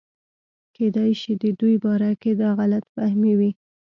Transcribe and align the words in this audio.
کېدے 0.75 1.05
شي 1.19 1.31
دَدوي 1.41 1.75
باره 1.83 2.09
کښې 2.21 2.31
دا 2.41 2.49
غلط 2.59 2.83
فهمي 2.95 3.33
وي 3.39 3.51